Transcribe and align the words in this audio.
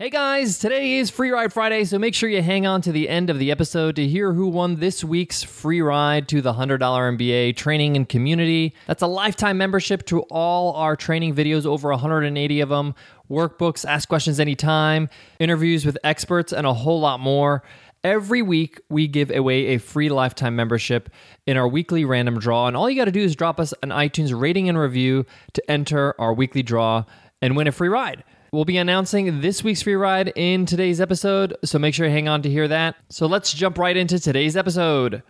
Hey 0.00 0.08
guys, 0.08 0.58
today 0.58 0.94
is 0.94 1.10
Free 1.10 1.28
Ride 1.28 1.52
Friday, 1.52 1.84
so 1.84 1.98
make 1.98 2.14
sure 2.14 2.30
you 2.30 2.40
hang 2.40 2.66
on 2.66 2.80
to 2.80 2.90
the 2.90 3.06
end 3.06 3.28
of 3.28 3.38
the 3.38 3.50
episode 3.50 3.96
to 3.96 4.08
hear 4.08 4.32
who 4.32 4.46
won 4.46 4.76
this 4.76 5.04
week's 5.04 5.42
free 5.42 5.82
ride 5.82 6.26
to 6.28 6.40
the 6.40 6.54
$100 6.54 6.78
MBA 6.78 7.54
training 7.54 7.98
and 7.98 8.08
community. 8.08 8.74
That's 8.86 9.02
a 9.02 9.06
lifetime 9.06 9.58
membership 9.58 10.06
to 10.06 10.20
all 10.30 10.72
our 10.72 10.96
training 10.96 11.34
videos, 11.34 11.66
over 11.66 11.90
180 11.90 12.60
of 12.62 12.70
them, 12.70 12.94
workbooks, 13.30 13.84
ask 13.84 14.08
questions 14.08 14.40
anytime, 14.40 15.10
interviews 15.38 15.84
with 15.84 15.98
experts, 16.02 16.54
and 16.54 16.66
a 16.66 16.72
whole 16.72 17.00
lot 17.00 17.20
more. 17.20 17.62
Every 18.02 18.40
week, 18.40 18.80
we 18.88 19.06
give 19.06 19.30
away 19.30 19.66
a 19.66 19.78
free 19.78 20.08
lifetime 20.08 20.56
membership 20.56 21.10
in 21.46 21.58
our 21.58 21.68
weekly 21.68 22.06
random 22.06 22.38
draw. 22.38 22.68
And 22.68 22.74
all 22.74 22.88
you 22.88 22.96
got 22.96 23.04
to 23.04 23.12
do 23.12 23.20
is 23.20 23.36
drop 23.36 23.60
us 23.60 23.74
an 23.82 23.90
iTunes 23.90 24.32
rating 24.34 24.70
and 24.70 24.78
review 24.78 25.26
to 25.52 25.70
enter 25.70 26.18
our 26.18 26.32
weekly 26.32 26.62
draw 26.62 27.04
and 27.42 27.54
win 27.54 27.66
a 27.66 27.72
free 27.72 27.90
ride. 27.90 28.24
We'll 28.52 28.64
be 28.64 28.78
announcing 28.78 29.42
this 29.42 29.62
week's 29.62 29.82
free 29.82 29.94
ride 29.94 30.32
in 30.34 30.66
today's 30.66 31.00
episode, 31.00 31.56
so 31.64 31.78
make 31.78 31.94
sure 31.94 32.06
you 32.06 32.10
hang 32.10 32.26
on 32.26 32.42
to 32.42 32.50
hear 32.50 32.66
that. 32.66 32.96
So 33.08 33.26
let's 33.26 33.52
jump 33.52 33.78
right 33.78 33.96
into 33.96 34.18
today's 34.18 34.56
episode. 34.56 35.22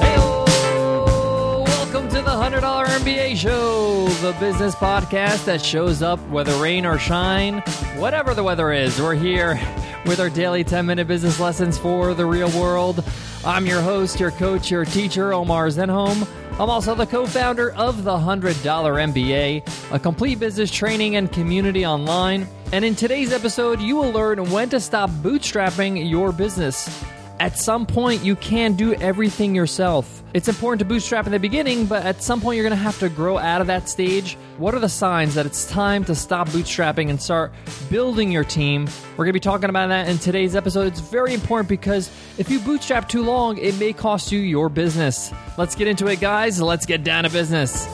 Heyo! 0.00 1.64
Welcome 1.64 2.08
to 2.08 2.16
the 2.16 2.22
$100 2.22 2.60
MBA 2.60 3.36
Show, 3.36 4.08
the 4.08 4.32
business 4.40 4.74
podcast 4.74 5.44
that 5.44 5.64
shows 5.64 6.02
up 6.02 6.18
whether 6.28 6.60
rain 6.60 6.86
or 6.86 6.98
shine, 6.98 7.60
whatever 7.94 8.34
the 8.34 8.42
weather 8.42 8.72
is. 8.72 9.00
We're 9.00 9.14
here 9.14 9.60
with 10.06 10.20
our 10.20 10.30
daily 10.30 10.64
10 10.64 10.86
minute 10.86 11.08
business 11.08 11.40
lessons 11.40 11.76
for 11.76 12.14
the 12.14 12.24
real 12.24 12.50
world. 12.58 13.04
I'm 13.44 13.66
your 13.66 13.80
host, 13.80 14.20
your 14.20 14.30
coach, 14.30 14.70
your 14.70 14.84
teacher, 14.84 15.32
Omar 15.32 15.68
Zenhom. 15.68 16.26
I'm 16.58 16.70
also 16.70 16.94
the 16.94 17.06
co 17.06 17.26
founder 17.26 17.72
of 17.72 18.04
the 18.04 18.16
$100 18.16 18.54
MBA, 18.54 19.92
a 19.92 19.98
complete 19.98 20.38
business 20.40 20.70
training 20.70 21.16
and 21.16 21.30
community 21.30 21.84
online. 21.84 22.48
And 22.72 22.84
in 22.84 22.94
today's 22.94 23.32
episode, 23.32 23.80
you 23.80 23.96
will 23.96 24.10
learn 24.10 24.50
when 24.50 24.68
to 24.70 24.80
stop 24.80 25.10
bootstrapping 25.10 26.08
your 26.08 26.32
business. 26.32 27.04
At 27.38 27.58
some 27.58 27.84
point, 27.84 28.24
you 28.24 28.36
can 28.36 28.74
do 28.74 28.94
everything 28.94 29.54
yourself. 29.54 30.15
It's 30.36 30.48
important 30.48 30.80
to 30.80 30.84
bootstrap 30.84 31.24
in 31.24 31.32
the 31.32 31.38
beginning, 31.38 31.86
but 31.86 32.04
at 32.04 32.22
some 32.22 32.42
point, 32.42 32.56
you're 32.56 32.68
going 32.68 32.76
to 32.76 32.84
have 32.84 32.98
to 32.98 33.08
grow 33.08 33.38
out 33.38 33.62
of 33.62 33.68
that 33.68 33.88
stage. 33.88 34.36
What 34.58 34.74
are 34.74 34.78
the 34.78 34.86
signs 34.86 35.34
that 35.34 35.46
it's 35.46 35.64
time 35.64 36.04
to 36.04 36.14
stop 36.14 36.50
bootstrapping 36.50 37.08
and 37.08 37.18
start 37.18 37.52
building 37.88 38.30
your 38.30 38.44
team? 38.44 38.86
We're 39.12 39.24
going 39.24 39.28
to 39.28 39.32
be 39.32 39.40
talking 39.40 39.70
about 39.70 39.86
that 39.86 40.10
in 40.10 40.18
today's 40.18 40.54
episode. 40.54 40.88
It's 40.88 41.00
very 41.00 41.32
important 41.32 41.70
because 41.70 42.10
if 42.36 42.50
you 42.50 42.60
bootstrap 42.60 43.08
too 43.08 43.22
long, 43.22 43.56
it 43.56 43.78
may 43.78 43.94
cost 43.94 44.30
you 44.30 44.38
your 44.38 44.68
business. 44.68 45.32
Let's 45.56 45.74
get 45.74 45.88
into 45.88 46.06
it, 46.08 46.20
guys. 46.20 46.60
Let's 46.60 46.84
get 46.84 47.02
down 47.02 47.24
to 47.24 47.30
business. 47.30 47.86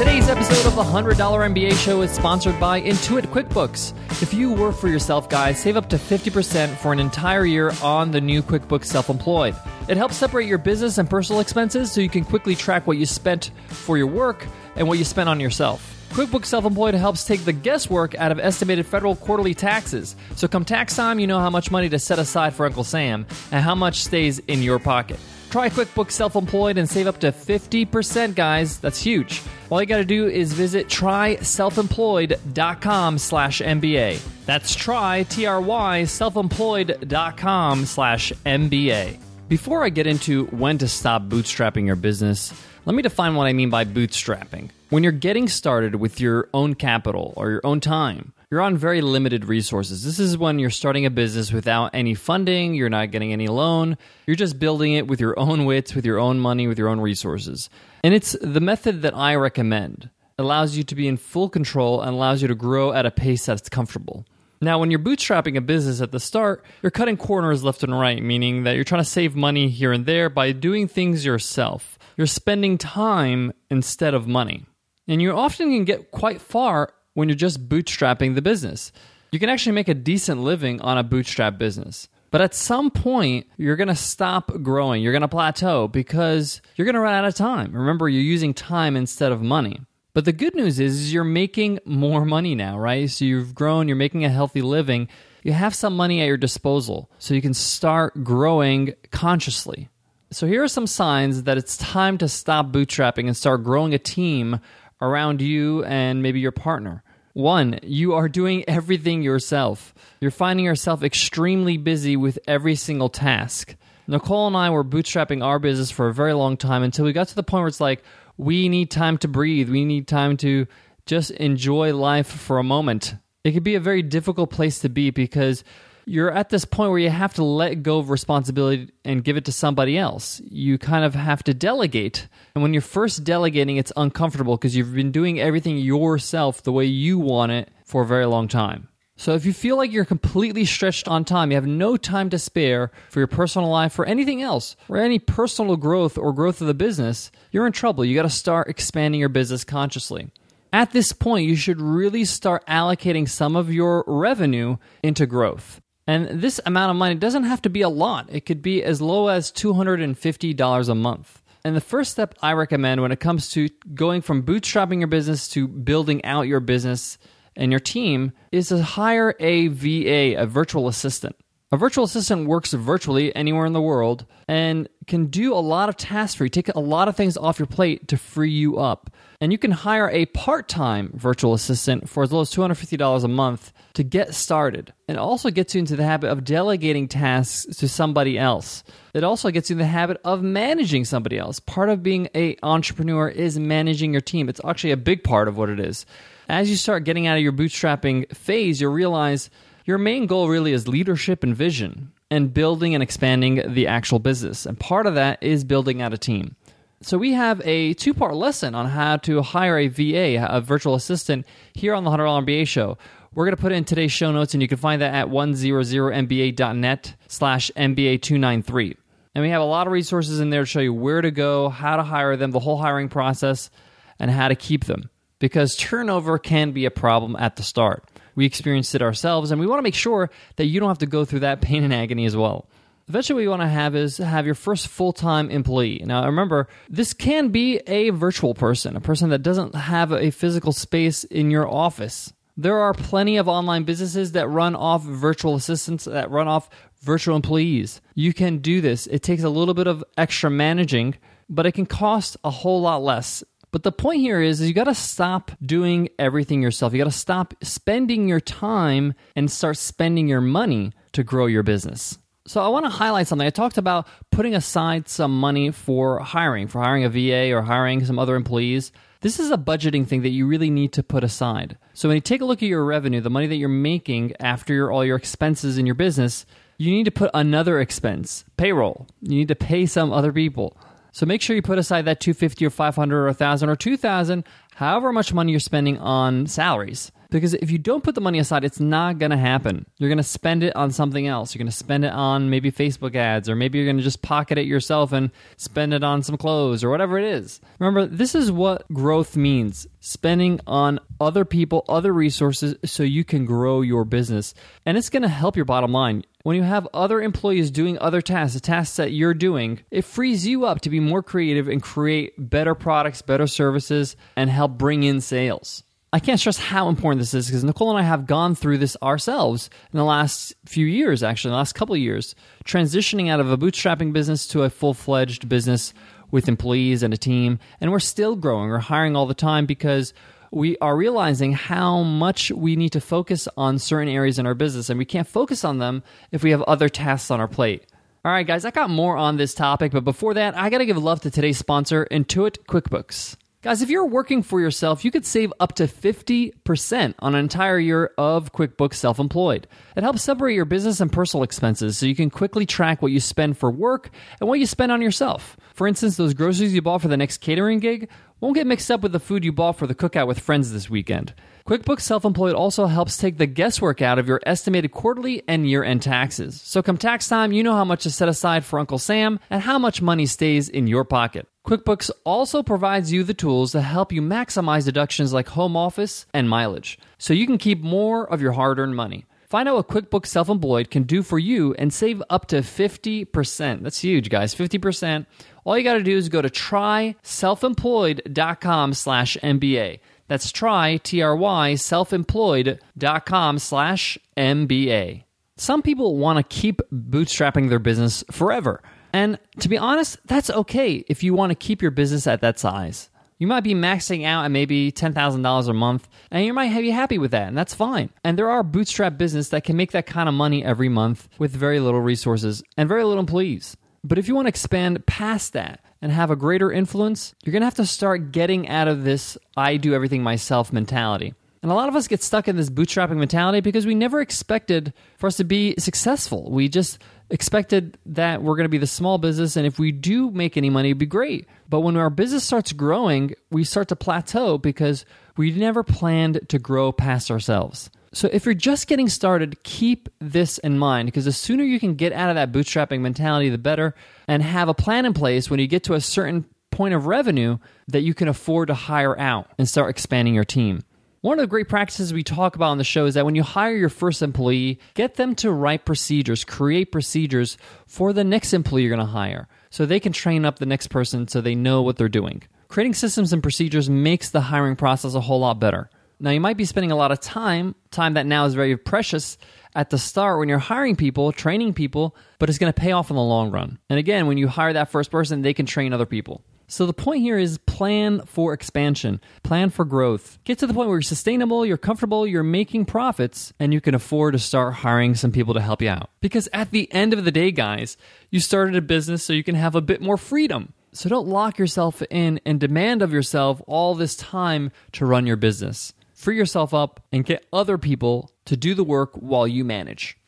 Today's 0.00 0.30
episode 0.30 0.66
of 0.66 0.76
the 0.76 0.82
$100 0.82 1.14
MBA 1.14 1.74
show 1.74 2.00
is 2.00 2.10
sponsored 2.10 2.58
by 2.58 2.80
Intuit 2.80 3.26
QuickBooks. 3.26 3.92
If 4.22 4.32
you 4.32 4.50
work 4.50 4.74
for 4.74 4.88
yourself, 4.88 5.28
guys, 5.28 5.60
save 5.60 5.76
up 5.76 5.90
to 5.90 5.96
50% 5.98 6.74
for 6.78 6.94
an 6.94 6.98
entire 6.98 7.44
year 7.44 7.70
on 7.82 8.10
the 8.10 8.18
new 8.18 8.42
QuickBooks 8.42 8.86
Self 8.86 9.10
Employed. 9.10 9.54
It 9.88 9.98
helps 9.98 10.16
separate 10.16 10.46
your 10.46 10.56
business 10.56 10.96
and 10.96 11.10
personal 11.10 11.42
expenses 11.42 11.92
so 11.92 12.00
you 12.00 12.08
can 12.08 12.24
quickly 12.24 12.56
track 12.56 12.86
what 12.86 12.96
you 12.96 13.04
spent 13.04 13.50
for 13.66 13.98
your 13.98 14.06
work 14.06 14.46
and 14.74 14.88
what 14.88 14.96
you 14.96 15.04
spent 15.04 15.28
on 15.28 15.38
yourself. 15.38 15.94
QuickBooks 16.12 16.46
Self 16.46 16.64
Employed 16.64 16.94
helps 16.94 17.26
take 17.26 17.44
the 17.44 17.52
guesswork 17.52 18.14
out 18.14 18.32
of 18.32 18.38
estimated 18.38 18.86
federal 18.86 19.16
quarterly 19.16 19.52
taxes. 19.52 20.16
So 20.34 20.48
come 20.48 20.64
tax 20.64 20.96
time, 20.96 21.18
you 21.18 21.26
know 21.26 21.40
how 21.40 21.50
much 21.50 21.70
money 21.70 21.90
to 21.90 21.98
set 21.98 22.18
aside 22.18 22.54
for 22.54 22.64
Uncle 22.64 22.84
Sam 22.84 23.26
and 23.52 23.62
how 23.62 23.74
much 23.74 24.02
stays 24.02 24.38
in 24.38 24.62
your 24.62 24.78
pocket. 24.78 25.20
Try 25.50 25.68
QuickBooks 25.68 26.12
Self 26.12 26.36
Employed 26.36 26.78
and 26.78 26.88
save 26.88 27.08
up 27.08 27.18
to 27.20 27.32
50%, 27.32 28.36
guys. 28.36 28.78
That's 28.78 29.02
huge. 29.02 29.42
All 29.68 29.80
you 29.80 29.86
got 29.86 29.96
to 29.96 30.04
do 30.04 30.28
is 30.28 30.52
visit 30.52 30.86
tryselfemployed.com 30.86 33.18
slash 33.18 33.60
MBA. 33.60 34.20
That's 34.46 34.76
try, 34.76 35.24
T-R-Y, 35.24 36.02
selfemployed.com 36.02 37.86
slash 37.86 38.32
MBA. 38.46 39.18
Before 39.48 39.84
I 39.84 39.88
get 39.88 40.06
into 40.06 40.44
when 40.46 40.78
to 40.78 40.86
stop 40.86 41.24
bootstrapping 41.24 41.84
your 41.84 41.96
business, 41.96 42.54
let 42.84 42.94
me 42.94 43.02
define 43.02 43.34
what 43.34 43.48
I 43.48 43.52
mean 43.52 43.70
by 43.70 43.84
bootstrapping. 43.84 44.70
When 44.90 45.02
you're 45.02 45.10
getting 45.10 45.48
started 45.48 45.96
with 45.96 46.20
your 46.20 46.48
own 46.54 46.74
capital 46.74 47.34
or 47.36 47.50
your 47.50 47.60
own 47.64 47.80
time, 47.80 48.32
you're 48.50 48.60
on 48.60 48.76
very 48.76 49.00
limited 49.00 49.44
resources. 49.44 50.02
This 50.02 50.18
is 50.18 50.36
when 50.36 50.58
you're 50.58 50.70
starting 50.70 51.06
a 51.06 51.10
business 51.10 51.52
without 51.52 51.94
any 51.94 52.14
funding, 52.14 52.74
you're 52.74 52.88
not 52.88 53.12
getting 53.12 53.32
any 53.32 53.46
loan, 53.46 53.96
you're 54.26 54.34
just 54.34 54.58
building 54.58 54.94
it 54.94 55.06
with 55.06 55.20
your 55.20 55.38
own 55.38 55.66
wits, 55.66 55.94
with 55.94 56.04
your 56.04 56.18
own 56.18 56.40
money, 56.40 56.66
with 56.66 56.76
your 56.76 56.88
own 56.88 57.00
resources. 57.00 57.70
And 58.02 58.12
it's 58.12 58.36
the 58.40 58.60
method 58.60 59.02
that 59.02 59.16
I 59.16 59.36
recommend. 59.36 60.10
It 60.36 60.42
allows 60.42 60.76
you 60.76 60.82
to 60.82 60.94
be 60.96 61.06
in 61.06 61.16
full 61.16 61.48
control 61.48 62.00
and 62.00 62.12
allows 62.12 62.42
you 62.42 62.48
to 62.48 62.56
grow 62.56 62.92
at 62.92 63.06
a 63.06 63.12
pace 63.12 63.46
that's 63.46 63.68
comfortable. 63.68 64.26
Now, 64.60 64.80
when 64.80 64.90
you're 64.90 64.98
bootstrapping 64.98 65.56
a 65.56 65.60
business 65.60 66.00
at 66.00 66.10
the 66.10 66.20
start, 66.20 66.64
you're 66.82 66.90
cutting 66.90 67.16
corners 67.16 67.62
left 67.62 67.84
and 67.84 67.98
right, 67.98 68.20
meaning 68.20 68.64
that 68.64 68.74
you're 68.74 68.84
trying 68.84 69.00
to 69.00 69.08
save 69.08 69.36
money 69.36 69.68
here 69.68 69.92
and 69.92 70.06
there 70.06 70.28
by 70.28 70.50
doing 70.52 70.88
things 70.88 71.24
yourself. 71.24 71.98
You're 72.16 72.26
spending 72.26 72.78
time 72.78 73.52
instead 73.70 74.12
of 74.12 74.26
money. 74.26 74.66
And 75.06 75.22
you 75.22 75.32
often 75.32 75.70
can 75.70 75.84
get 75.84 76.10
quite 76.10 76.40
far 76.40 76.92
when 77.14 77.28
you're 77.28 77.36
just 77.36 77.68
bootstrapping 77.68 78.34
the 78.34 78.42
business. 78.42 78.92
You 79.32 79.38
can 79.38 79.48
actually 79.48 79.72
make 79.72 79.88
a 79.88 79.94
decent 79.94 80.42
living 80.42 80.80
on 80.80 80.98
a 80.98 81.02
bootstrap 81.02 81.58
business. 81.58 82.08
But 82.30 82.40
at 82.40 82.54
some 82.54 82.90
point, 82.90 83.46
you're 83.56 83.76
going 83.76 83.88
to 83.88 83.96
stop 83.96 84.62
growing. 84.62 85.02
You're 85.02 85.12
going 85.12 85.22
to 85.22 85.28
plateau 85.28 85.88
because 85.88 86.62
you're 86.76 86.84
going 86.84 86.94
to 86.94 87.00
run 87.00 87.14
out 87.14 87.24
of 87.24 87.34
time. 87.34 87.72
Remember, 87.72 88.08
you're 88.08 88.22
using 88.22 88.54
time 88.54 88.96
instead 88.96 89.32
of 89.32 89.42
money. 89.42 89.80
But 90.14 90.24
the 90.24 90.32
good 90.32 90.54
news 90.54 90.80
is, 90.80 91.00
is 91.00 91.12
you're 91.12 91.24
making 91.24 91.80
more 91.84 92.24
money 92.24 92.54
now, 92.54 92.78
right? 92.78 93.08
So 93.10 93.24
you've 93.24 93.54
grown, 93.54 93.88
you're 93.88 93.96
making 93.96 94.24
a 94.24 94.28
healthy 94.28 94.62
living. 94.62 95.08
You 95.42 95.52
have 95.52 95.74
some 95.74 95.96
money 95.96 96.20
at 96.20 96.26
your 96.26 96.36
disposal 96.36 97.10
so 97.18 97.34
you 97.34 97.42
can 97.42 97.54
start 97.54 98.24
growing 98.24 98.94
consciously. 99.10 99.88
So 100.32 100.46
here 100.46 100.62
are 100.62 100.68
some 100.68 100.86
signs 100.86 101.44
that 101.44 101.58
it's 101.58 101.76
time 101.76 102.18
to 102.18 102.28
stop 102.28 102.70
bootstrapping 102.70 103.26
and 103.26 103.36
start 103.36 103.64
growing 103.64 103.94
a 103.94 103.98
team 103.98 104.60
around 105.00 105.40
you 105.40 105.84
and 105.84 106.22
maybe 106.22 106.40
your 106.40 106.52
partner. 106.52 107.02
One, 107.32 107.78
you 107.82 108.14
are 108.14 108.28
doing 108.28 108.64
everything 108.66 109.22
yourself. 109.22 109.94
You're 110.20 110.30
finding 110.30 110.64
yourself 110.64 111.02
extremely 111.02 111.76
busy 111.76 112.16
with 112.16 112.38
every 112.46 112.74
single 112.74 113.08
task. 113.08 113.76
Nicole 114.08 114.48
and 114.48 114.56
I 114.56 114.70
were 114.70 114.84
bootstrapping 114.84 115.44
our 115.44 115.60
business 115.60 115.90
for 115.90 116.08
a 116.08 116.14
very 116.14 116.32
long 116.32 116.56
time 116.56 116.82
until 116.82 117.04
we 117.04 117.12
got 117.12 117.28
to 117.28 117.36
the 117.36 117.44
point 117.44 117.62
where 117.62 117.68
it's 117.68 117.80
like, 117.80 118.02
we 118.36 118.68
need 118.68 118.90
time 118.90 119.18
to 119.18 119.28
breathe. 119.28 119.70
We 119.70 119.84
need 119.84 120.08
time 120.08 120.36
to 120.38 120.66
just 121.06 121.30
enjoy 121.32 121.94
life 121.94 122.26
for 122.26 122.58
a 122.58 122.64
moment. 122.64 123.14
It 123.44 123.52
could 123.52 123.62
be 123.62 123.76
a 123.76 123.80
very 123.80 124.02
difficult 124.02 124.50
place 124.50 124.80
to 124.80 124.88
be 124.88 125.10
because 125.10 125.62
you're 126.04 126.32
at 126.32 126.48
this 126.48 126.64
point 126.64 126.90
where 126.90 126.98
you 126.98 127.10
have 127.10 127.34
to 127.34 127.44
let 127.44 127.82
go 127.82 127.98
of 127.98 128.10
responsibility 128.10 128.90
and 129.04 129.24
give 129.24 129.36
it 129.36 129.44
to 129.46 129.52
somebody 129.52 129.96
else. 129.96 130.40
You 130.44 130.78
kind 130.78 131.04
of 131.04 131.14
have 131.14 131.42
to 131.44 131.54
delegate. 131.54 132.28
And 132.54 132.62
when 132.62 132.74
you're 132.74 132.82
first 132.82 133.24
delegating, 133.24 133.76
it's 133.76 133.92
uncomfortable 133.96 134.56
because 134.56 134.76
you've 134.76 134.94
been 134.94 135.12
doing 135.12 135.40
everything 135.40 135.78
yourself 135.78 136.62
the 136.62 136.72
way 136.72 136.84
you 136.84 137.18
want 137.18 137.52
it 137.52 137.70
for 137.84 138.02
a 138.02 138.06
very 138.06 138.26
long 138.26 138.48
time. 138.48 138.88
So 139.16 139.34
if 139.34 139.44
you 139.44 139.52
feel 139.52 139.76
like 139.76 139.92
you're 139.92 140.06
completely 140.06 140.64
stretched 140.64 141.06
on 141.06 141.26
time, 141.26 141.50
you 141.50 141.56
have 141.56 141.66
no 141.66 141.98
time 141.98 142.30
to 142.30 142.38
spare 142.38 142.90
for 143.10 143.20
your 143.20 143.26
personal 143.26 143.68
life 143.68 143.98
or 143.98 144.06
anything 144.06 144.40
else, 144.40 144.76
or 144.88 144.96
any 144.96 145.18
personal 145.18 145.76
growth 145.76 146.16
or 146.16 146.32
growth 146.32 146.62
of 146.62 146.66
the 146.66 146.72
business, 146.72 147.30
you're 147.50 147.66
in 147.66 147.72
trouble. 147.72 148.02
You 148.02 148.14
got 148.14 148.22
to 148.22 148.30
start 148.30 148.70
expanding 148.70 149.20
your 149.20 149.28
business 149.28 149.62
consciously. 149.62 150.30
At 150.72 150.92
this 150.92 151.12
point, 151.12 151.46
you 151.46 151.56
should 151.56 151.82
really 151.82 152.24
start 152.24 152.64
allocating 152.66 153.28
some 153.28 153.56
of 153.56 153.70
your 153.70 154.04
revenue 154.06 154.78
into 155.02 155.26
growth. 155.26 155.82
And 156.10 156.42
this 156.42 156.60
amount 156.66 156.90
of 156.90 156.96
money 156.96 157.14
doesn't 157.14 157.44
have 157.44 157.62
to 157.62 157.70
be 157.70 157.82
a 157.82 157.88
lot, 157.88 158.26
it 158.32 158.44
could 158.44 158.62
be 158.62 158.82
as 158.82 159.00
low 159.00 159.28
as 159.28 159.52
$250 159.52 160.88
a 160.88 160.94
month. 160.96 161.40
And 161.62 161.76
the 161.76 161.80
first 161.80 162.10
step 162.10 162.34
I 162.42 162.54
recommend 162.54 163.00
when 163.00 163.12
it 163.12 163.20
comes 163.20 163.48
to 163.50 163.68
going 163.94 164.20
from 164.20 164.42
bootstrapping 164.42 164.98
your 164.98 165.06
business 165.06 165.46
to 165.50 165.68
building 165.68 166.24
out 166.24 166.48
your 166.48 166.58
business 166.58 167.16
and 167.54 167.70
your 167.70 167.78
team 167.78 168.32
is 168.50 168.70
to 168.70 168.82
hire 168.82 169.36
a 169.38 169.68
VA, 169.68 170.36
a 170.36 170.46
virtual 170.46 170.88
assistant. 170.88 171.36
A 171.72 171.76
virtual 171.76 172.02
assistant 172.02 172.48
works 172.48 172.72
virtually 172.72 173.34
anywhere 173.36 173.64
in 173.64 173.72
the 173.72 173.80
world 173.80 174.26
and 174.48 174.88
can 175.06 175.26
do 175.26 175.54
a 175.54 175.62
lot 175.62 175.88
of 175.88 175.96
tasks 175.96 176.34
for 176.34 176.42
you, 176.42 176.50
take 176.50 176.68
a 176.74 176.80
lot 176.80 177.06
of 177.06 177.14
things 177.14 177.36
off 177.36 177.60
your 177.60 177.66
plate 177.66 178.08
to 178.08 178.16
free 178.16 178.50
you 178.50 178.78
up. 178.78 179.08
And 179.40 179.52
you 179.52 179.58
can 179.58 179.70
hire 179.70 180.10
a 180.10 180.26
part 180.26 180.68
time 180.68 181.12
virtual 181.14 181.54
assistant 181.54 182.08
for 182.08 182.24
as 182.24 182.32
low 182.32 182.40
as 182.40 182.52
$250 182.52 183.22
a 183.22 183.28
month 183.28 183.72
to 183.94 184.02
get 184.02 184.34
started. 184.34 184.92
It 185.06 185.16
also 185.16 185.50
gets 185.50 185.72
you 185.72 185.78
into 185.78 185.94
the 185.94 186.04
habit 186.04 186.30
of 186.30 186.42
delegating 186.42 187.06
tasks 187.06 187.76
to 187.76 187.88
somebody 187.88 188.36
else. 188.36 188.82
It 189.14 189.22
also 189.22 189.52
gets 189.52 189.70
you 189.70 189.74
in 189.74 189.78
the 189.78 189.86
habit 189.86 190.20
of 190.24 190.42
managing 190.42 191.04
somebody 191.04 191.38
else. 191.38 191.60
Part 191.60 191.88
of 191.88 192.02
being 192.02 192.26
an 192.34 192.56
entrepreneur 192.64 193.28
is 193.28 193.60
managing 193.60 194.10
your 194.10 194.20
team. 194.20 194.48
It's 194.48 194.60
actually 194.64 194.90
a 194.90 194.96
big 194.96 195.22
part 195.22 195.46
of 195.46 195.56
what 195.56 195.68
it 195.68 195.78
is. 195.78 196.04
As 196.48 196.68
you 196.68 196.74
start 196.74 197.04
getting 197.04 197.28
out 197.28 197.36
of 197.36 197.44
your 197.44 197.52
bootstrapping 197.52 198.34
phase, 198.34 198.80
you'll 198.80 198.92
realize 198.92 199.50
your 199.84 199.98
main 199.98 200.26
goal 200.26 200.48
really 200.48 200.72
is 200.72 200.88
leadership 200.88 201.42
and 201.42 201.56
vision 201.56 202.12
and 202.30 202.54
building 202.54 202.94
and 202.94 203.02
expanding 203.02 203.62
the 203.74 203.86
actual 203.86 204.18
business. 204.18 204.66
And 204.66 204.78
part 204.78 205.06
of 205.06 205.14
that 205.14 205.42
is 205.42 205.64
building 205.64 206.00
out 206.00 206.14
a 206.14 206.18
team. 206.18 206.56
So 207.02 207.16
we 207.16 207.32
have 207.32 207.62
a 207.64 207.94
two-part 207.94 208.34
lesson 208.34 208.74
on 208.74 208.86
how 208.86 209.16
to 209.18 209.40
hire 209.40 209.78
a 209.78 209.88
VA, 209.88 210.46
a 210.46 210.60
virtual 210.60 210.94
assistant, 210.94 211.46
here 211.72 211.94
on 211.94 212.04
the 212.04 212.10
$100 212.10 212.44
MBA 212.44 212.68
show. 212.68 212.98
We're 213.32 213.46
going 213.46 213.56
to 213.56 213.62
put 213.62 213.72
it 213.72 213.76
in 213.76 213.84
today's 213.84 214.12
show 214.12 214.30
notes, 214.32 214.54
and 214.54 214.60
you 214.60 214.68
can 214.68 214.76
find 214.76 215.00
that 215.00 215.14
at 215.14 215.28
100mba.net 215.28 217.14
slash 217.26 217.70
MBA293. 217.74 218.96
And 219.34 219.42
we 219.42 219.50
have 219.50 219.62
a 219.62 219.64
lot 219.64 219.86
of 219.86 219.92
resources 219.92 220.40
in 220.40 220.50
there 220.50 220.62
to 220.62 220.66
show 220.66 220.80
you 220.80 220.92
where 220.92 221.22
to 221.22 221.30
go, 221.30 221.68
how 221.68 221.96
to 221.96 222.02
hire 222.02 222.36
them, 222.36 222.50
the 222.50 222.58
whole 222.58 222.76
hiring 222.76 223.08
process, 223.08 223.70
and 224.18 224.30
how 224.30 224.48
to 224.48 224.54
keep 224.54 224.84
them. 224.84 225.08
Because 225.38 225.76
turnover 225.76 226.38
can 226.38 226.72
be 226.72 226.84
a 226.84 226.90
problem 226.90 227.34
at 227.36 227.56
the 227.56 227.62
start. 227.62 228.04
We 228.40 228.46
experienced 228.46 228.94
it 228.94 229.02
ourselves, 229.02 229.50
and 229.50 229.60
we 229.60 229.66
want 229.66 229.80
to 229.80 229.82
make 229.82 229.94
sure 229.94 230.30
that 230.56 230.64
you 230.64 230.80
don't 230.80 230.88
have 230.88 230.96
to 231.00 231.06
go 231.06 231.26
through 231.26 231.40
that 231.40 231.60
pain 231.68 231.84
and 231.84 231.92
agony 231.92 232.24
as 232.24 232.34
well. 232.34 232.66
Eventually, 233.06 233.34
what 233.34 233.42
you 233.42 233.50
want 233.50 233.60
to 233.60 233.68
have 233.68 233.94
is 233.94 234.16
have 234.16 234.46
your 234.46 234.54
first 234.54 234.88
full 234.88 235.12
time 235.12 235.50
employee. 235.50 236.02
Now, 236.06 236.24
remember, 236.24 236.66
this 236.88 237.12
can 237.12 237.48
be 237.48 237.82
a 237.86 238.08
virtual 238.08 238.54
person, 238.54 238.96
a 238.96 239.00
person 239.00 239.28
that 239.28 239.42
doesn't 239.42 239.74
have 239.74 240.10
a 240.10 240.30
physical 240.30 240.72
space 240.72 241.24
in 241.24 241.50
your 241.50 241.68
office. 241.68 242.32
There 242.56 242.78
are 242.78 242.94
plenty 242.94 243.36
of 243.36 243.46
online 243.46 243.84
businesses 243.84 244.32
that 244.32 244.48
run 244.48 244.74
off 244.74 245.02
virtual 245.02 245.54
assistants, 245.54 246.06
that 246.06 246.30
run 246.30 246.48
off 246.48 246.70
virtual 247.02 247.36
employees. 247.36 248.00
You 248.14 248.32
can 248.32 248.56
do 248.58 248.80
this. 248.80 249.06
It 249.08 249.22
takes 249.22 249.42
a 249.42 249.50
little 249.50 249.74
bit 249.74 249.86
of 249.86 250.02
extra 250.16 250.48
managing, 250.48 251.16
but 251.50 251.66
it 251.66 251.72
can 251.72 251.84
cost 251.84 252.38
a 252.42 252.48
whole 252.48 252.80
lot 252.80 253.02
less. 253.02 253.44
But 253.72 253.84
the 253.84 253.92
point 253.92 254.20
here 254.20 254.40
is, 254.40 254.60
is 254.60 254.68
you 254.68 254.74
got 254.74 254.84
to 254.84 254.94
stop 254.94 255.52
doing 255.64 256.08
everything 256.18 256.62
yourself. 256.62 256.92
You 256.92 256.98
got 256.98 257.04
to 257.04 257.10
stop 257.10 257.54
spending 257.62 258.28
your 258.28 258.40
time 258.40 259.14
and 259.36 259.50
start 259.50 259.76
spending 259.76 260.28
your 260.28 260.40
money 260.40 260.92
to 261.12 261.22
grow 261.22 261.46
your 261.46 261.62
business. 261.62 262.18
So 262.46 262.60
I 262.60 262.68
want 262.68 262.84
to 262.86 262.90
highlight 262.90 263.28
something. 263.28 263.46
I 263.46 263.50
talked 263.50 263.78
about 263.78 264.08
putting 264.32 264.54
aside 264.54 265.08
some 265.08 265.38
money 265.38 265.70
for 265.70 266.18
hiring, 266.18 266.66
for 266.66 266.80
hiring 266.80 267.04
a 267.04 267.08
VA 267.08 267.54
or 267.54 267.62
hiring 267.62 268.04
some 268.04 268.18
other 268.18 268.34
employees. 268.34 268.90
This 269.20 269.38
is 269.38 269.50
a 269.50 269.56
budgeting 269.58 270.06
thing 270.06 270.22
that 270.22 270.30
you 270.30 270.46
really 270.46 270.70
need 270.70 270.92
to 270.94 271.02
put 271.02 271.22
aside. 271.22 271.76
So 271.92 272.08
when 272.08 272.16
you 272.16 272.22
take 272.22 272.40
a 272.40 272.46
look 272.46 272.62
at 272.62 272.68
your 272.68 272.84
revenue, 272.84 273.20
the 273.20 273.30
money 273.30 273.46
that 273.46 273.56
you're 273.56 273.68
making 273.68 274.32
after 274.40 274.74
your, 274.74 274.90
all 274.90 275.04
your 275.04 275.16
expenses 275.16 275.78
in 275.78 275.86
your 275.86 275.94
business, 275.94 276.46
you 276.78 276.90
need 276.90 277.04
to 277.04 277.10
put 277.10 277.30
another 277.34 277.78
expense, 277.78 278.44
payroll. 278.56 279.06
You 279.20 279.36
need 279.36 279.48
to 279.48 279.54
pay 279.54 279.84
some 279.84 280.12
other 280.12 280.32
people. 280.32 280.76
So 281.12 281.26
make 281.26 281.42
sure 281.42 281.56
you 281.56 281.62
put 281.62 281.78
aside 281.78 282.04
that 282.06 282.20
250 282.20 282.66
or 282.66 282.70
500 282.70 283.16
or 283.16 283.26
1000 283.26 283.68
or 283.68 283.76
2000, 283.76 284.44
however 284.74 285.12
much 285.12 285.32
money 285.32 285.52
you're 285.52 285.60
spending 285.60 285.98
on 285.98 286.46
salaries. 286.46 287.12
Because 287.30 287.54
if 287.54 287.70
you 287.70 287.78
don't 287.78 288.02
put 288.02 288.14
the 288.14 288.20
money 288.20 288.38
aside, 288.38 288.64
it's 288.64 288.80
not 288.80 289.18
going 289.18 289.30
to 289.30 289.36
happen. 289.36 289.86
You're 289.98 290.08
going 290.08 290.18
to 290.18 290.22
spend 290.22 290.62
it 290.62 290.74
on 290.76 290.90
something 290.90 291.26
else. 291.26 291.54
You're 291.54 291.60
going 291.60 291.70
to 291.70 291.76
spend 291.76 292.04
it 292.04 292.12
on 292.12 292.50
maybe 292.50 292.72
Facebook 292.72 293.14
ads, 293.14 293.48
or 293.48 293.54
maybe 293.54 293.78
you're 293.78 293.86
going 293.86 293.98
to 293.98 294.02
just 294.02 294.22
pocket 294.22 294.58
it 294.58 294.66
yourself 294.66 295.12
and 295.12 295.30
spend 295.56 295.94
it 295.94 296.02
on 296.02 296.22
some 296.22 296.36
clothes 296.36 296.82
or 296.82 296.90
whatever 296.90 297.18
it 297.18 297.24
is. 297.24 297.60
Remember, 297.78 298.06
this 298.06 298.34
is 298.34 298.50
what 298.50 298.86
growth 298.92 299.36
means 299.36 299.86
spending 300.00 300.60
on 300.66 300.98
other 301.20 301.44
people, 301.44 301.84
other 301.88 302.12
resources, 302.12 302.74
so 302.84 303.02
you 303.02 303.24
can 303.24 303.44
grow 303.44 303.82
your 303.82 304.04
business. 304.04 304.54
And 304.84 304.96
it's 304.98 305.10
going 305.10 305.22
to 305.22 305.28
help 305.28 305.56
your 305.56 305.64
bottom 305.64 305.92
line. 305.92 306.24
When 306.42 306.56
you 306.56 306.62
have 306.62 306.88
other 306.94 307.20
employees 307.20 307.70
doing 307.70 307.98
other 307.98 308.22
tasks, 308.22 308.54
the 308.54 308.60
tasks 308.60 308.96
that 308.96 309.12
you're 309.12 309.34
doing, 309.34 309.80
it 309.90 310.06
frees 310.06 310.46
you 310.46 310.64
up 310.64 310.80
to 310.80 310.90
be 310.90 310.98
more 310.98 311.22
creative 311.22 311.68
and 311.68 311.82
create 311.82 312.32
better 312.38 312.74
products, 312.74 313.20
better 313.20 313.46
services, 313.46 314.16
and 314.36 314.48
help 314.48 314.78
bring 314.78 315.02
in 315.02 315.20
sales. 315.20 315.82
I 316.12 316.18
can't 316.18 316.40
stress 316.40 316.58
how 316.58 316.88
important 316.88 317.20
this 317.20 317.34
is 317.34 317.46
because 317.46 317.62
Nicole 317.62 317.90
and 317.90 317.98
I 317.98 318.02
have 318.02 318.26
gone 318.26 318.56
through 318.56 318.78
this 318.78 318.96
ourselves 319.00 319.70
in 319.92 319.96
the 319.96 320.04
last 320.04 320.54
few 320.64 320.84
years, 320.84 321.22
actually, 321.22 321.50
the 321.50 321.56
last 321.56 321.74
couple 321.74 321.96
years, 321.96 322.34
transitioning 322.64 323.30
out 323.30 323.38
of 323.38 323.50
a 323.50 323.56
bootstrapping 323.56 324.12
business 324.12 324.48
to 324.48 324.64
a 324.64 324.70
full 324.70 324.92
fledged 324.92 325.48
business 325.48 325.94
with 326.32 326.48
employees 326.48 327.04
and 327.04 327.14
a 327.14 327.16
team. 327.16 327.60
And 327.80 327.92
we're 327.92 328.00
still 328.00 328.34
growing. 328.34 328.70
We're 328.70 328.78
hiring 328.78 329.14
all 329.14 329.26
the 329.26 329.34
time 329.34 329.66
because 329.66 330.12
we 330.50 330.76
are 330.78 330.96
realizing 330.96 331.52
how 331.52 332.02
much 332.02 332.50
we 332.50 332.74
need 332.74 332.90
to 332.90 333.00
focus 333.00 333.46
on 333.56 333.78
certain 333.78 334.08
areas 334.08 334.40
in 334.40 334.46
our 334.46 334.54
business. 334.54 334.90
And 334.90 334.98
we 334.98 335.04
can't 335.04 335.28
focus 335.28 335.64
on 335.64 335.78
them 335.78 336.02
if 336.32 336.42
we 336.42 336.50
have 336.50 336.62
other 336.62 336.88
tasks 336.88 337.30
on 337.30 337.38
our 337.38 337.48
plate. 337.48 337.86
All 338.24 338.32
right, 338.32 338.46
guys, 338.46 338.64
I 338.64 338.72
got 338.72 338.90
more 338.90 339.16
on 339.16 339.36
this 339.36 339.54
topic, 339.54 339.92
but 339.92 340.04
before 340.04 340.34
that, 340.34 340.56
I 340.56 340.70
got 340.70 340.78
to 340.78 340.86
give 340.86 340.98
love 340.98 341.20
to 341.20 341.30
today's 341.30 341.56
sponsor, 341.56 342.06
Intuit 342.10 342.58
QuickBooks. 342.66 343.36
Guys, 343.62 343.82
if 343.82 343.90
you're 343.90 344.06
working 344.06 344.42
for 344.42 344.58
yourself, 344.58 345.04
you 345.04 345.10
could 345.10 345.26
save 345.26 345.52
up 345.60 345.74
to 345.74 345.82
50% 345.82 347.14
on 347.18 347.34
an 347.34 347.40
entire 347.40 347.78
year 347.78 348.10
of 348.16 348.54
QuickBooks 348.54 348.94
Self 348.94 349.18
Employed. 349.18 349.68
It 349.94 350.02
helps 350.02 350.22
separate 350.22 350.54
your 350.54 350.64
business 350.64 350.98
and 350.98 351.12
personal 351.12 351.44
expenses 351.44 351.98
so 351.98 352.06
you 352.06 352.14
can 352.14 352.30
quickly 352.30 352.64
track 352.64 353.02
what 353.02 353.12
you 353.12 353.20
spend 353.20 353.58
for 353.58 353.70
work 353.70 354.08
and 354.40 354.48
what 354.48 354.60
you 354.60 354.64
spend 354.64 354.92
on 354.92 355.02
yourself. 355.02 355.58
For 355.74 355.86
instance, 355.86 356.16
those 356.16 356.32
groceries 356.32 356.72
you 356.72 356.80
bought 356.80 357.02
for 357.02 357.08
the 357.08 357.18
next 357.18 357.42
catering 357.42 357.80
gig 357.80 358.08
won't 358.40 358.54
get 358.54 358.66
mixed 358.66 358.90
up 358.90 359.02
with 359.02 359.12
the 359.12 359.20
food 359.20 359.44
you 359.44 359.52
bought 359.52 359.76
for 359.76 359.86
the 359.86 359.94
cookout 359.94 360.26
with 360.26 360.40
friends 360.40 360.72
this 360.72 360.88
weekend. 360.88 361.34
QuickBooks 361.66 362.00
Self 362.00 362.24
Employed 362.24 362.54
also 362.54 362.86
helps 362.86 363.18
take 363.18 363.36
the 363.36 363.46
guesswork 363.46 364.00
out 364.00 364.18
of 364.18 364.26
your 364.26 364.40
estimated 364.46 364.92
quarterly 364.92 365.42
and 365.46 365.68
year 365.68 365.84
end 365.84 366.00
taxes. 366.00 366.58
So, 366.62 366.82
come 366.82 366.96
tax 366.96 367.28
time, 367.28 367.52
you 367.52 367.62
know 367.62 367.74
how 367.74 367.84
much 367.84 368.04
to 368.04 368.10
set 368.10 368.30
aside 368.30 368.64
for 368.64 368.78
Uncle 368.78 368.98
Sam 368.98 369.38
and 369.50 369.60
how 369.60 369.78
much 369.78 370.00
money 370.00 370.24
stays 370.24 370.70
in 370.70 370.86
your 370.86 371.04
pocket. 371.04 371.46
QuickBooks 371.66 372.10
also 372.24 372.62
provides 372.62 373.12
you 373.12 373.22
the 373.22 373.34
tools 373.34 373.72
to 373.72 373.82
help 373.82 374.12
you 374.12 374.22
maximize 374.22 374.86
deductions 374.86 375.32
like 375.32 375.48
home 375.48 375.76
office 375.76 376.24
and 376.32 376.48
mileage, 376.48 376.98
so 377.18 377.34
you 377.34 377.46
can 377.46 377.58
keep 377.58 377.82
more 377.82 378.30
of 378.32 378.40
your 378.40 378.52
hard 378.52 378.78
earned 378.78 378.96
money. 378.96 379.26
Find 379.50 379.68
out 379.68 379.76
what 379.76 379.88
QuickBooks 379.88 380.26
Self 380.26 380.48
Employed 380.48 380.90
can 380.90 381.02
do 381.02 381.22
for 381.22 381.38
you 381.38 381.74
and 381.74 381.92
save 381.92 382.22
up 382.30 382.46
to 382.46 382.60
50%. 382.60 383.82
That's 383.82 383.98
huge, 383.98 384.30
guys. 384.30 384.54
50%. 384.54 385.26
All 385.64 385.76
you 385.76 385.84
got 385.84 385.94
to 385.94 386.02
do 386.02 386.16
is 386.16 386.28
go 386.28 386.40
to 386.40 386.48
tryselfemployed.com 386.48 388.94
slash 388.94 389.36
MBA. 389.42 389.98
That's 390.28 390.52
try, 390.52 390.98
T-R-Y, 390.98 391.72
selfemployed.com 391.74 393.58
slash 393.58 394.18
MBA. 394.36 395.24
Some 395.56 395.82
people 395.82 396.16
want 396.16 396.36
to 396.38 396.44
keep 396.44 396.80
bootstrapping 396.92 397.68
their 397.68 397.80
business 397.80 398.22
forever. 398.30 398.80
And 399.12 399.38
to 399.58 399.68
be 399.68 399.78
honest, 399.78 400.18
that's 400.26 400.50
okay 400.50 401.04
if 401.08 401.22
you 401.22 401.34
want 401.34 401.50
to 401.50 401.54
keep 401.54 401.82
your 401.82 401.90
business 401.90 402.26
at 402.26 402.40
that 402.40 402.58
size. 402.58 403.10
You 403.38 403.46
might 403.46 403.62
be 403.62 403.74
maxing 403.74 404.26
out 404.26 404.44
at 404.44 404.50
maybe 404.50 404.92
$10,000 404.92 405.68
a 405.68 405.72
month, 405.72 406.08
and 406.30 406.44
you 406.44 406.52
might 406.52 406.78
be 406.78 406.90
happy 406.90 407.16
with 407.16 407.30
that, 407.30 407.48
and 407.48 407.56
that's 407.56 407.72
fine. 407.72 408.10
And 408.22 408.38
there 408.38 408.50
are 408.50 408.62
bootstrap 408.62 409.16
business 409.16 409.48
that 409.48 409.64
can 409.64 409.78
make 409.78 409.92
that 409.92 410.04
kind 410.04 410.28
of 410.28 410.34
money 410.34 410.62
every 410.62 410.90
month 410.90 411.26
with 411.38 411.50
very 411.52 411.80
little 411.80 412.02
resources 412.02 412.62
and 412.76 412.86
very 412.86 413.02
little 413.02 413.18
employees. 413.18 413.78
But 414.04 414.18
if 414.18 414.28
you 414.28 414.34
want 414.34 414.44
to 414.44 414.50
expand 414.50 415.06
past 415.06 415.54
that 415.54 415.80
and 416.02 416.12
have 416.12 416.30
a 416.30 416.36
greater 416.36 416.70
influence, 416.70 417.34
you're 417.42 417.52
going 417.52 417.62
to 417.62 417.66
have 417.66 417.74
to 417.76 417.86
start 417.86 418.30
getting 418.30 418.68
out 418.68 418.88
of 418.88 419.04
this 419.04 419.38
I 419.56 419.78
do 419.78 419.94
everything 419.94 420.22
myself 420.22 420.70
mentality. 420.70 421.34
And 421.62 421.70
a 421.70 421.74
lot 421.74 421.88
of 421.88 421.96
us 421.96 422.08
get 422.08 422.22
stuck 422.22 422.48
in 422.48 422.56
this 422.56 422.70
bootstrapping 422.70 423.18
mentality 423.18 423.60
because 423.60 423.84
we 423.84 423.94
never 423.94 424.20
expected 424.20 424.94
for 425.18 425.26
us 425.26 425.36
to 425.36 425.44
be 425.44 425.74
successful. 425.78 426.50
We 426.50 426.68
just 426.68 426.98
expected 427.30 427.98
that 428.06 428.42
we're 428.42 428.56
going 428.56 428.64
to 428.64 428.70
be 428.70 428.78
the 428.78 428.86
small 428.86 429.18
business, 429.18 429.56
and 429.56 429.66
if 429.66 429.78
we 429.78 429.92
do 429.92 430.30
make 430.30 430.56
any 430.56 430.70
money, 430.70 430.88
it'd 430.88 430.98
be 430.98 431.06
great. 431.06 431.46
But 431.68 431.80
when 431.80 431.96
our 431.96 432.10
business 432.10 432.44
starts 432.44 432.72
growing, 432.72 433.34
we 433.50 433.64
start 433.64 433.88
to 433.88 433.96
plateau 433.96 434.58
because 434.58 435.04
we 435.36 435.52
never 435.52 435.82
planned 435.82 436.48
to 436.48 436.58
grow 436.58 436.92
past 436.92 437.30
ourselves. 437.30 437.90
So 438.12 438.28
if 438.32 438.44
you're 438.44 438.54
just 438.54 438.88
getting 438.88 439.08
started, 439.08 439.62
keep 439.62 440.08
this 440.18 440.58
in 440.58 440.78
mind 440.78 441.06
because 441.06 441.26
the 441.26 441.32
sooner 441.32 441.62
you 441.62 441.78
can 441.78 441.94
get 441.94 442.12
out 442.12 442.28
of 442.28 442.34
that 442.34 442.50
bootstrapping 442.50 443.00
mentality, 443.00 443.50
the 443.50 443.58
better, 443.58 443.94
and 444.26 444.42
have 444.42 444.68
a 444.68 444.74
plan 444.74 445.06
in 445.06 445.14
place 445.14 445.48
when 445.48 445.60
you 445.60 445.68
get 445.68 445.84
to 445.84 445.94
a 445.94 446.00
certain 446.00 446.44
point 446.72 446.94
of 446.94 447.06
revenue 447.06 447.58
that 447.86 448.00
you 448.00 448.14
can 448.14 448.26
afford 448.26 448.68
to 448.68 448.74
hire 448.74 449.16
out 449.18 449.48
and 449.58 449.68
start 449.68 449.90
expanding 449.90 450.34
your 450.34 450.44
team. 450.44 450.82
One 451.22 451.38
of 451.38 451.42
the 451.42 451.48
great 451.48 451.68
practices 451.68 452.14
we 452.14 452.22
talk 452.22 452.56
about 452.56 452.70
on 452.70 452.78
the 452.78 452.84
show 452.84 453.04
is 453.04 453.12
that 453.12 453.26
when 453.26 453.34
you 453.34 453.42
hire 453.42 453.76
your 453.76 453.90
first 453.90 454.22
employee, 454.22 454.80
get 454.94 455.16
them 455.16 455.34
to 455.34 455.52
write 455.52 455.84
procedures, 455.84 456.44
create 456.44 456.92
procedures 456.92 457.58
for 457.86 458.14
the 458.14 458.24
next 458.24 458.54
employee 458.54 458.84
you're 458.84 458.96
going 458.96 459.06
to 459.06 459.12
hire 459.12 459.46
so 459.68 459.84
they 459.84 460.00
can 460.00 460.14
train 460.14 460.46
up 460.46 460.58
the 460.58 460.64
next 460.64 460.86
person 460.86 461.28
so 461.28 461.42
they 461.42 461.54
know 461.54 461.82
what 461.82 461.98
they're 461.98 462.08
doing. 462.08 462.42
Creating 462.68 462.94
systems 462.94 463.34
and 463.34 463.42
procedures 463.42 463.90
makes 463.90 464.30
the 464.30 464.40
hiring 464.40 464.76
process 464.76 465.12
a 465.12 465.20
whole 465.20 465.40
lot 465.40 465.60
better. 465.60 465.90
Now, 466.20 466.30
you 466.30 466.40
might 466.40 466.56
be 466.56 466.64
spending 466.64 466.90
a 466.90 466.96
lot 466.96 467.12
of 467.12 467.20
time, 467.20 467.74
time 467.90 468.14
that 468.14 468.24
now 468.24 468.46
is 468.46 468.54
very 468.54 468.78
precious 468.78 469.36
at 469.74 469.90
the 469.90 469.98
start 469.98 470.38
when 470.38 470.48
you're 470.48 470.58
hiring 470.58 470.96
people, 470.96 471.32
training 471.32 471.74
people, 471.74 472.16
but 472.38 472.48
it's 472.48 472.58
going 472.58 472.72
to 472.72 472.80
pay 472.80 472.92
off 472.92 473.10
in 473.10 473.16
the 473.16 473.22
long 473.22 473.50
run. 473.50 473.78
And 473.90 473.98
again, 473.98 474.26
when 474.26 474.38
you 474.38 474.48
hire 474.48 474.72
that 474.72 474.90
first 474.90 475.10
person, 475.10 475.42
they 475.42 475.52
can 475.52 475.66
train 475.66 475.92
other 475.92 476.06
people. 476.06 476.42
So 476.70 476.86
the 476.86 476.92
point 476.92 477.22
here 477.22 477.36
is 477.36 477.58
plan 477.58 478.22
for 478.26 478.52
expansion, 478.52 479.20
plan 479.42 479.70
for 479.70 479.84
growth. 479.84 480.38
Get 480.44 480.60
to 480.60 480.68
the 480.68 480.72
point 480.72 480.88
where 480.88 480.98
you're 480.98 481.02
sustainable, 481.02 481.66
you're 481.66 481.76
comfortable, 481.76 482.28
you're 482.28 482.44
making 482.44 482.84
profits, 482.84 483.52
and 483.58 483.72
you 483.74 483.80
can 483.80 483.92
afford 483.92 484.34
to 484.34 484.38
start 484.38 484.74
hiring 484.74 485.16
some 485.16 485.32
people 485.32 485.52
to 485.54 485.60
help 485.60 485.82
you 485.82 485.88
out. 485.88 486.10
Because 486.20 486.48
at 486.52 486.70
the 486.70 486.90
end 486.92 487.12
of 487.12 487.24
the 487.24 487.32
day, 487.32 487.50
guys, 487.50 487.96
you 488.30 488.38
started 488.38 488.76
a 488.76 488.82
business 488.82 489.24
so 489.24 489.32
you 489.32 489.42
can 489.42 489.56
have 489.56 489.74
a 489.74 489.80
bit 489.80 490.00
more 490.00 490.16
freedom. 490.16 490.72
So 490.92 491.08
don't 491.08 491.26
lock 491.26 491.58
yourself 491.58 492.02
in 492.08 492.40
and 492.46 492.60
demand 492.60 493.02
of 493.02 493.12
yourself 493.12 493.60
all 493.66 493.96
this 493.96 494.14
time 494.14 494.70
to 494.92 495.04
run 495.04 495.26
your 495.26 495.36
business. 495.36 495.92
Free 496.14 496.36
yourself 496.36 496.72
up 496.72 497.02
and 497.10 497.24
get 497.24 497.46
other 497.52 497.78
people 497.78 498.30
to 498.44 498.56
do 498.56 498.74
the 498.76 498.84
work 498.84 499.16
while 499.16 499.48
you 499.48 499.64
manage. 499.64 500.19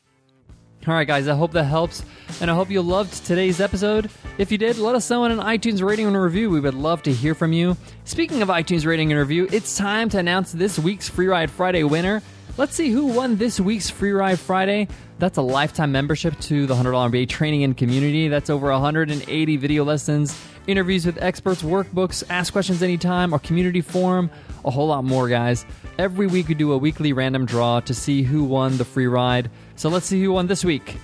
All 0.84 0.94
right, 0.94 1.06
guys, 1.06 1.28
I 1.28 1.36
hope 1.36 1.52
that 1.52 1.62
helps, 1.64 2.04
and 2.40 2.50
I 2.50 2.54
hope 2.56 2.68
you 2.68 2.82
loved 2.82 3.24
today's 3.24 3.60
episode. 3.60 4.10
If 4.36 4.50
you 4.50 4.58
did, 4.58 4.78
let 4.78 4.96
us 4.96 5.08
know 5.08 5.24
in 5.24 5.30
an 5.30 5.38
iTunes 5.38 5.80
rating 5.80 6.08
and 6.08 6.20
review. 6.20 6.50
We 6.50 6.58
would 6.58 6.74
love 6.74 7.04
to 7.04 7.12
hear 7.12 7.36
from 7.36 7.52
you. 7.52 7.76
Speaking 8.04 8.42
of 8.42 8.48
iTunes 8.48 8.84
rating 8.84 9.12
and 9.12 9.20
review, 9.20 9.46
it's 9.52 9.76
time 9.76 10.08
to 10.08 10.18
announce 10.18 10.50
this 10.50 10.80
week's 10.80 11.08
Free 11.08 11.28
Ride 11.28 11.52
Friday 11.52 11.84
winner. 11.84 12.20
Let's 12.56 12.74
see 12.74 12.90
who 12.90 13.06
won 13.06 13.36
this 13.36 13.60
week's 13.60 13.90
Free 13.90 14.10
Ride 14.10 14.40
Friday. 14.40 14.88
That's 15.20 15.38
a 15.38 15.42
lifetime 15.42 15.92
membership 15.92 16.36
to 16.40 16.66
the 16.66 16.74
$100 16.74 17.12
MBA 17.12 17.28
training 17.28 17.62
and 17.62 17.76
community. 17.76 18.26
That's 18.26 18.50
over 18.50 18.72
180 18.72 19.56
video 19.58 19.84
lessons, 19.84 20.36
interviews 20.66 21.06
with 21.06 21.16
experts, 21.22 21.62
workbooks, 21.62 22.24
ask 22.28 22.52
questions 22.52 22.82
anytime, 22.82 23.32
our 23.32 23.38
community 23.38 23.82
forum, 23.82 24.30
a 24.64 24.70
whole 24.70 24.88
lot 24.88 25.04
more, 25.04 25.28
guys. 25.28 25.64
Every 25.98 26.26
week 26.26 26.48
we 26.48 26.54
do 26.54 26.72
a 26.72 26.78
weekly 26.78 27.12
random 27.12 27.46
draw 27.46 27.80
to 27.80 27.94
see 27.94 28.22
who 28.22 28.44
won 28.44 28.76
the 28.78 28.84
free 28.84 29.06
ride. 29.06 29.50
So 29.76 29.88
let's 29.88 30.06
see 30.06 30.22
who 30.22 30.32
won 30.32 30.46
this 30.46 30.64
week. 30.64 30.96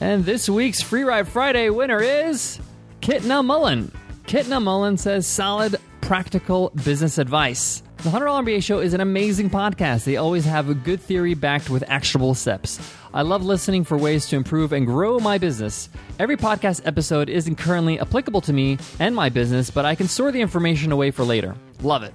And 0.00 0.24
this 0.24 0.48
week's 0.48 0.82
Free 0.82 1.04
Ride 1.04 1.28
Friday 1.28 1.70
winner 1.70 2.00
is 2.00 2.58
Kitna 3.00 3.44
Mullen. 3.44 3.92
Kitna 4.24 4.62
Mullen 4.62 4.96
says 4.96 5.26
solid, 5.26 5.76
practical 6.00 6.70
business 6.84 7.18
advice. 7.18 7.82
The 7.98 8.10
$100 8.10 8.44
MBA 8.44 8.64
Show 8.64 8.80
is 8.80 8.94
an 8.94 9.00
amazing 9.00 9.48
podcast. 9.48 10.02
They 10.02 10.16
always 10.16 10.44
have 10.44 10.68
a 10.68 10.74
good 10.74 11.00
theory 11.00 11.34
backed 11.34 11.70
with 11.70 11.84
actionable 11.86 12.34
steps. 12.34 12.80
I 13.14 13.22
love 13.22 13.44
listening 13.44 13.84
for 13.84 13.96
ways 13.96 14.26
to 14.30 14.36
improve 14.36 14.72
and 14.72 14.86
grow 14.86 15.20
my 15.20 15.38
business. 15.38 15.88
Every 16.18 16.36
podcast 16.36 16.84
episode 16.84 17.28
isn't 17.28 17.56
currently 17.56 18.00
applicable 18.00 18.40
to 18.40 18.52
me 18.52 18.78
and 18.98 19.14
my 19.14 19.28
business, 19.28 19.70
but 19.70 19.84
I 19.84 19.94
can 19.94 20.08
store 20.08 20.32
the 20.32 20.40
information 20.40 20.90
away 20.90 21.12
for 21.12 21.22
later. 21.22 21.54
Love 21.80 22.02
it. 22.02 22.12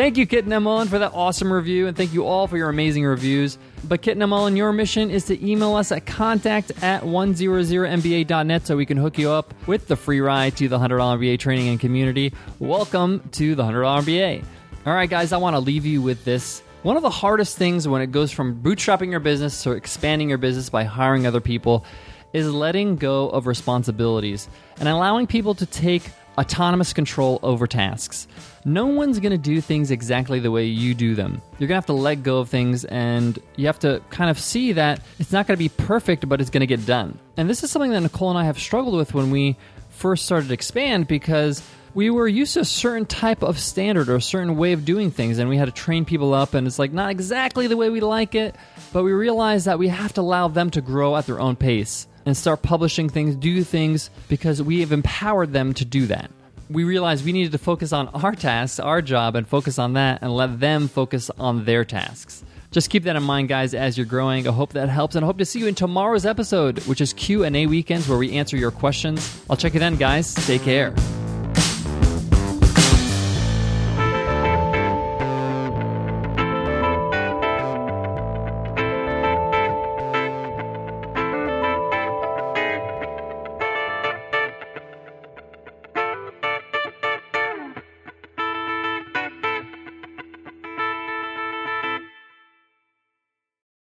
Thank 0.00 0.16
you, 0.16 0.24
Kitten 0.24 0.62
Mullen, 0.62 0.88
for 0.88 0.98
that 0.98 1.12
awesome 1.12 1.52
review, 1.52 1.86
and 1.86 1.94
thank 1.94 2.14
you 2.14 2.24
all 2.24 2.46
for 2.46 2.56
your 2.56 2.70
amazing 2.70 3.04
reviews. 3.04 3.58
But 3.84 4.00
Kitten 4.00 4.26
Mullen, 4.26 4.56
your 4.56 4.72
mission 4.72 5.10
is 5.10 5.26
to 5.26 5.46
email 5.46 5.74
us 5.74 5.92
at 5.92 6.06
contact 6.06 6.72
at 6.82 7.02
100mba.net 7.02 8.66
so 8.66 8.78
we 8.78 8.86
can 8.86 8.96
hook 8.96 9.18
you 9.18 9.30
up 9.30 9.52
with 9.66 9.88
the 9.88 9.96
free 9.96 10.22
ride 10.22 10.56
to 10.56 10.68
the 10.68 10.78
$100 10.78 11.18
MBA 11.18 11.38
training 11.38 11.68
and 11.68 11.78
community. 11.78 12.32
Welcome 12.58 13.20
to 13.32 13.54
the 13.54 13.62
$100 13.62 14.04
MBA. 14.04 14.42
All 14.86 14.94
right, 14.94 15.10
guys, 15.10 15.34
I 15.34 15.36
want 15.36 15.54
to 15.54 15.60
leave 15.60 15.84
you 15.84 16.00
with 16.00 16.24
this. 16.24 16.62
One 16.82 16.96
of 16.96 17.02
the 17.02 17.10
hardest 17.10 17.58
things 17.58 17.86
when 17.86 18.00
it 18.00 18.10
goes 18.10 18.32
from 18.32 18.58
bootstrapping 18.62 19.10
your 19.10 19.20
business 19.20 19.62
to 19.64 19.72
expanding 19.72 20.30
your 20.30 20.38
business 20.38 20.70
by 20.70 20.84
hiring 20.84 21.26
other 21.26 21.42
people 21.42 21.84
is 22.32 22.50
letting 22.50 22.96
go 22.96 23.28
of 23.28 23.46
responsibilities 23.46 24.48
and 24.78 24.88
allowing 24.88 25.26
people 25.26 25.54
to 25.56 25.66
take 25.66 26.04
autonomous 26.40 26.92
control 26.92 27.38
over 27.42 27.66
tasks. 27.66 28.26
No 28.64 28.86
one's 28.86 29.20
going 29.20 29.32
to 29.32 29.38
do 29.38 29.60
things 29.60 29.90
exactly 29.90 30.40
the 30.40 30.50
way 30.50 30.64
you 30.64 30.94
do 30.94 31.14
them. 31.14 31.42
You're 31.58 31.68
going 31.68 31.68
to 31.68 31.74
have 31.74 31.86
to 31.86 31.92
let 31.92 32.22
go 32.22 32.38
of 32.38 32.48
things 32.48 32.84
and 32.86 33.38
you 33.56 33.66
have 33.66 33.78
to 33.80 34.02
kind 34.10 34.30
of 34.30 34.38
see 34.38 34.72
that 34.72 35.00
it's 35.18 35.32
not 35.32 35.46
going 35.46 35.56
to 35.56 35.58
be 35.58 35.68
perfect, 35.68 36.28
but 36.28 36.40
it's 36.40 36.50
going 36.50 36.62
to 36.62 36.66
get 36.66 36.84
done. 36.86 37.18
And 37.36 37.48
this 37.48 37.62
is 37.62 37.70
something 37.70 37.90
that 37.90 38.00
Nicole 38.00 38.30
and 38.30 38.38
I 38.38 38.44
have 38.44 38.58
struggled 38.58 38.96
with 38.96 39.14
when 39.14 39.30
we 39.30 39.56
first 39.90 40.24
started 40.24 40.48
to 40.48 40.54
expand 40.54 41.06
because 41.06 41.62
we 41.94 42.08
were 42.08 42.28
used 42.28 42.54
to 42.54 42.60
a 42.60 42.64
certain 42.64 43.04
type 43.04 43.42
of 43.42 43.58
standard 43.58 44.08
or 44.08 44.16
a 44.16 44.22
certain 44.22 44.56
way 44.56 44.72
of 44.72 44.84
doing 44.84 45.10
things 45.10 45.38
and 45.38 45.48
we 45.48 45.56
had 45.56 45.66
to 45.66 45.72
train 45.72 46.04
people 46.04 46.32
up 46.32 46.54
and 46.54 46.66
it's 46.66 46.78
like 46.78 46.92
not 46.92 47.10
exactly 47.10 47.66
the 47.66 47.76
way 47.76 47.90
we 47.90 48.00
like 48.00 48.34
it 48.34 48.54
but 48.92 49.02
we 49.02 49.12
realized 49.12 49.66
that 49.66 49.78
we 49.78 49.88
have 49.88 50.12
to 50.12 50.20
allow 50.20 50.48
them 50.48 50.70
to 50.70 50.80
grow 50.80 51.16
at 51.16 51.26
their 51.26 51.40
own 51.40 51.56
pace 51.56 52.06
and 52.26 52.36
start 52.36 52.62
publishing 52.62 53.08
things, 53.08 53.36
do 53.36 53.62
things 53.64 54.10
because 54.28 54.62
we 54.62 54.80
have 54.80 54.92
empowered 54.92 55.52
them 55.52 55.74
to 55.74 55.84
do 55.84 56.06
that. 56.06 56.30
We 56.68 56.84
realized 56.84 57.24
we 57.24 57.32
needed 57.32 57.52
to 57.52 57.58
focus 57.58 57.92
on 57.92 58.08
our 58.08 58.34
tasks, 58.34 58.78
our 58.78 59.02
job, 59.02 59.34
and 59.34 59.46
focus 59.46 59.78
on 59.78 59.94
that 59.94 60.22
and 60.22 60.34
let 60.34 60.60
them 60.60 60.86
focus 60.86 61.30
on 61.38 61.64
their 61.64 61.84
tasks. 61.84 62.44
Just 62.70 62.90
keep 62.90 63.02
that 63.02 63.16
in 63.16 63.24
mind, 63.24 63.48
guys, 63.48 63.74
as 63.74 63.98
you're 63.98 64.06
growing. 64.06 64.46
I 64.46 64.52
hope 64.52 64.74
that 64.74 64.88
helps, 64.88 65.16
and 65.16 65.24
I 65.24 65.26
hope 65.26 65.38
to 65.38 65.44
see 65.44 65.58
you 65.58 65.66
in 65.66 65.74
tomorrow's 65.74 66.24
episode, 66.24 66.78
which 66.86 67.00
is 67.00 67.12
Q 67.12 67.42
and 67.42 67.56
A 67.56 67.66
weekends, 67.66 68.08
where 68.08 68.18
we 68.18 68.32
answer 68.32 68.56
your 68.56 68.70
questions. 68.70 69.42
I'll 69.50 69.56
check 69.56 69.74
you 69.74 69.80
then, 69.80 69.96
guys. 69.96 70.32
Take 70.46 70.62
care. 70.62 70.94